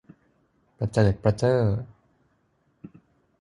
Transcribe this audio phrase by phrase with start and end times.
[0.77, 1.59] ประเจิดประเจ้อ